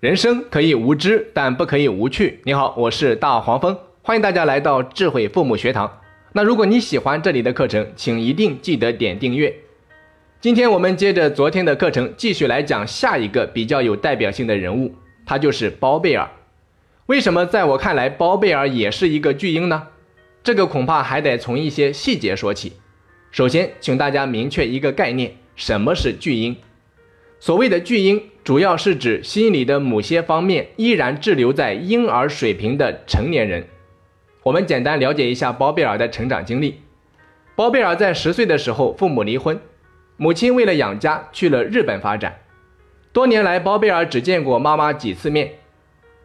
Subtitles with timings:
[0.00, 2.40] 人生可以无知，但不可以无趣。
[2.44, 6.00] 你好，我是大黄蜂，欢迎大家来到智慧父母学堂。
[6.32, 9.54] 那如果你喜欢这里的课程，请一定记得点订阅。
[10.40, 14.94] 今天我们接着昨天的课程，继续来讲下一个比较有代表性的人物，
[15.26, 16.26] 他就是包贝尔。
[17.04, 19.88] 为什么在我看来，包贝尔也是一个巨婴呢？
[20.42, 22.72] 这个恐怕还得从一些细节说起。
[23.30, 26.56] 首先，请大家明确一个概念：什么是巨婴？
[27.40, 28.22] 所谓的巨婴。
[28.42, 33.64] 主要是指心理的某些方面依然滞留在婴儿水平的成年人。
[34.42, 36.80] 我们简单了解一下包贝尔的成长经历。
[37.54, 39.60] 包贝尔在十岁的时候，父母离婚，
[40.16, 42.34] 母亲为了养家去了日本发展。
[43.12, 45.52] 多年来，包贝尔只见过妈妈几次面。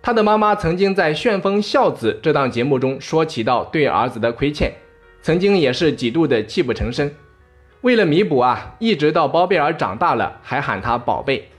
[0.02, 4.72] 他的妈妈曾经在《旋风孝子》这档节目中说起到对儿子的亏欠，
[5.22, 7.12] 曾经也是几度的泣不成声。
[7.86, 11.50] 为了弥补啊，一直到包贝尔长大了，还喊他宝贝。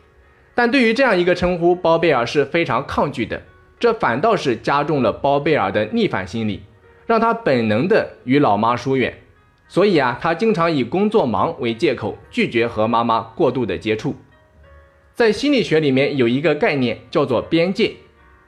[0.56, 3.40] 但对于这样一个称呼，包贝尔是非常抗拒的，
[3.78, 6.64] 这反倒是加重了包贝尔的逆反心理，
[7.06, 9.16] 让他本能的与老妈疏远。
[9.68, 14.16] 所以啊，他经常以工作忙为借口，拒绝和妈妈过度的接触。
[15.14, 17.92] 在心理学里面有一个概念叫做边界，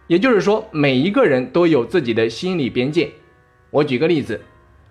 [0.09, 3.09] 也就是说，每一个人都有自己的心理边界。
[3.71, 4.41] 我举个例子，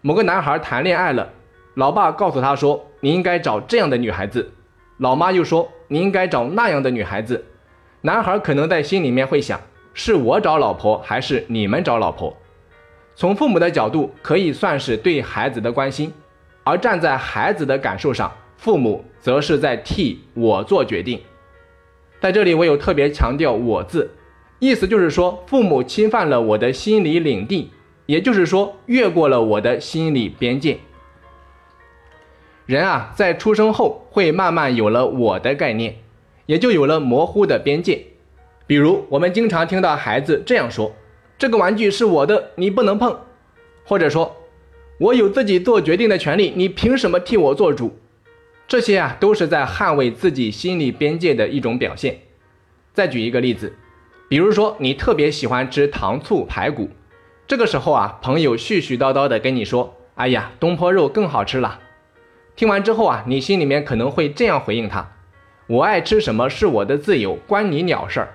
[0.02, 1.34] 某个男孩谈恋爱了，
[1.78, 4.52] 老爸告诉他说：“你应该找这样的女孩子。”
[4.98, 7.46] 老妈又说：“你应该找那样的女孩子。”
[8.02, 9.62] 男孩可能在心里面会想
[9.94, 12.36] ：“是我找老婆，还是你们找老婆？”
[13.16, 16.10] 从父母的角度，可以算是对孩子的关心；
[16.64, 21.22] 而站在孩子的感受上，父母则是在替我做决定。
[22.20, 24.10] 在这里，我有特别强调“我”字，
[24.58, 27.70] 意思就是说，父母侵犯了我的心理领地，
[28.08, 30.80] 也就是说，越过了我的心理边界。
[32.68, 35.96] 人啊，在出生后会慢慢有了我的概念，
[36.48, 38.04] 也就有了模糊的边界。
[38.68, 40.92] 比如，我们经常听到孩子这样说
[41.40, 43.18] ：“这个玩具是我的，你不能碰。”
[43.88, 44.36] 或者说
[45.00, 47.98] ：“我有自己做决定的权利，你凭什么替我做主？”
[48.68, 52.20] 这些啊，都是在捍卫自己心理边界的一种表现。
[52.94, 53.78] 再举一个例子，
[54.28, 56.90] 比如说你特别喜欢吃糖醋排骨，
[57.48, 61.80] 这个时候啊，朋友絮絮叨叨的跟你说：“哎呀，东坡肉更好吃了。”
[62.58, 65.08] 听完之后啊，你心里面可能会这样回应他
[65.70, 68.34] ：“我爱吃什么是我的自由，关你鸟事儿。”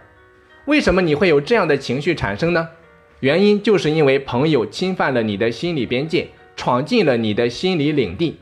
[0.66, 2.68] 为什么你会有这样的情绪产生呢？
[3.18, 8.38] 原因就是因为朋友侵犯了你的心理边界，闯进了你的心理领地。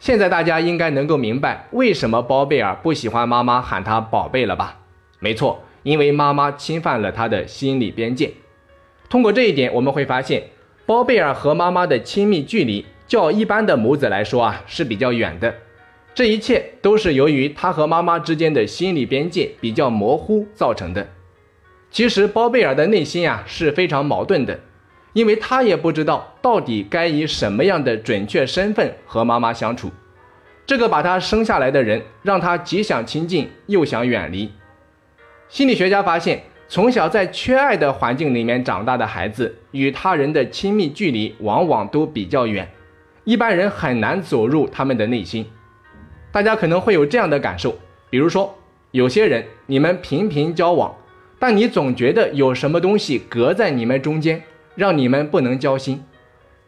[0.00, 4.78] 现在大家应该能够明白为什么包贝尔不喜欢妈妈喊他宝贝了吧？
[5.18, 8.32] 没错，因为妈妈侵犯了他的心理边界。
[9.10, 10.44] 通过这一点，我们会发现
[10.86, 12.86] 包贝尔和妈妈的亲密距离。
[13.12, 15.54] 较一般的母子来说啊是比较远的，
[16.14, 21.06] 这一切都是由于他和妈妈之间的心理边界比较模糊造成的。
[21.90, 24.58] 其实包贝尔的内心啊是非常矛盾的，
[25.12, 29.90] 因为他也不知道到底该以什么样的准确身份和妈妈相处。
[30.64, 34.50] 这个把他生下来的人让他既想亲近又想远离。
[35.50, 42.66] 心理学家发现，从小在缺爱的环境里面长大的孩子，与他人的亲密距离往往都比较远。
[43.24, 45.46] 一般人很难走入他们的内心，
[46.32, 47.78] 大家可能会有这样的感受，
[48.10, 48.58] 比如说，
[48.90, 50.96] 有些人你们频频交往，
[51.38, 54.42] 但你总觉得有什么东西隔在你们中间，
[54.74, 56.02] 让你们不能交心。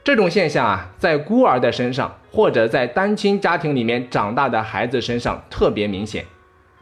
[0.05, 6.25] 这种现象啊，在孤儿的身上，或者在单亲家庭里面长大的孩子身上特别明显。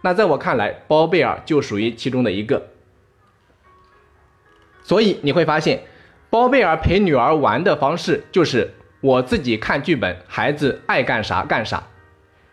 [0.03, 2.63] 那在我看来，包贝尔就属于其中的一个。
[4.83, 5.81] 所以你会发现，
[6.29, 8.75] 包贝尔陪女儿玩的方式就是。
[9.03, 11.83] 我自己看剧本，孩子爱干啥干啥，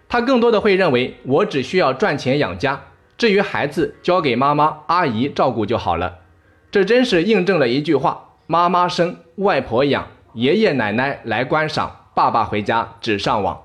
[0.09, 2.81] 他更多的会认为我只需要赚钱养家，
[3.19, 6.17] 至于孩子交给妈妈阿姨照顾就好了。
[6.71, 13.61] 这真是印证了一句话：妈妈生，外婆养，爷爷奶奶来观赏，爸爸回家只上网。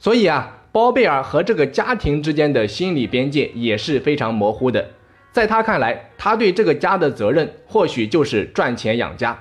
[0.00, 4.90] 所以啊，包贝尔和这个家庭之间的心理边界也是非常模糊的。
[5.30, 9.38] 在他看来，他对这个家的责任或许就是赚钱养家。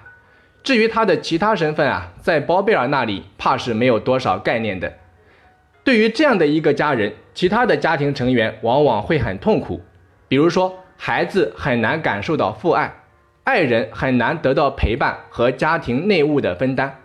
[0.67, 4.91] 至于他的其他身份啊，在包贝尔那里怕是没有多少概念的。
[5.85, 9.81] 对于这样的一个家人，其他的家庭成员往往会很痛苦。
[10.27, 12.93] 比如说，孩子很难感受到父爱，
[13.45, 16.99] 爱人很难得到陪伴和家庭内务的分担。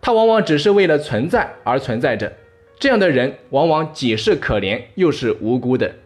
[0.00, 2.32] 他往往只是为了存在而存在着。
[2.78, 5.96] 这样的人往往既是可怜又是无辜的，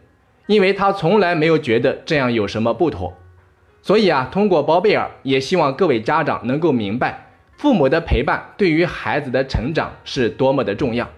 [0.47, 3.19] 因为他从来没有觉得这样有什么不妥。
[3.83, 11.11] 所以啊，通过包贝尔，也希望各位家长能够明白，父母的陪伴对于孩子的成长是多么的重要。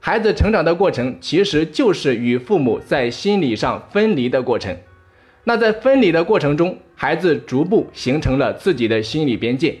[0.00, 4.76] 孩子成长的过程，其实就是与父母在心理上分离的过程。
[5.44, 9.78] 那在分离的过程中，孩子逐步形成了自己的心理边界。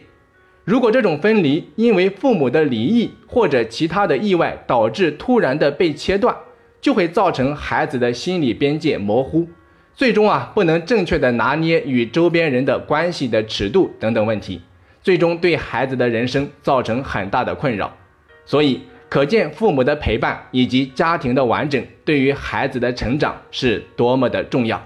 [0.64, 6.34] 如果这种分离因为父母的离异或者其他的意外导致突然的被切断，
[6.80, 9.46] 就会造成孩子的心理边界模糊，
[9.96, 14.60] 最终啊不能正确的拿捏与周边人的关系的尺度等等问题，
[15.02, 17.96] 最终对孩子的人生造成很大的困扰。
[18.44, 24.84] 所以可见父母的陪伴以及家庭的完整对于孩子的成长是多么的重要。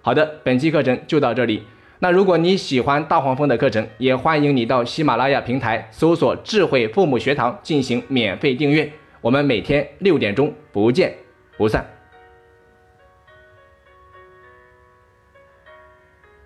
[0.00, 1.62] 好的，本期课程就到这里。
[1.98, 8.90] 那如果你喜欢大黄蜂的课程，也欢迎你到喜马拉雅平台搜索“智慧父母学堂”进行免费订阅。
[9.20, 11.14] 我们每天六点钟不见
[11.58, 11.99] 不散。